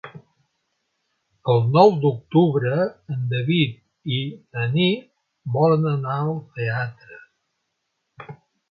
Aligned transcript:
El 1.53 1.61
nou 1.75 1.91
d'octubre 2.05 2.87
en 3.17 3.29
David 3.35 3.77
i 4.17 4.25
na 4.33 4.67
Nit 4.75 5.07
volen 5.59 5.89
anar 5.95 6.19
al 6.27 6.37
teatre. 6.59 7.25